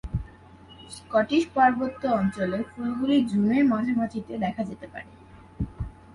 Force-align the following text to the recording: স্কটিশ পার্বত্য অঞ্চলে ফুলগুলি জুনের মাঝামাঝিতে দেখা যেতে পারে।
স্কটিশ 0.91 1.43
পার্বত্য 1.55 2.01
অঞ্চলে 2.19 2.59
ফুলগুলি 2.69 3.17
জুনের 3.25 3.63
মাঝামাঝিতে 3.65 4.33
দেখা 4.37 4.61
যেতে 4.63 4.87
পারে। 4.87 5.11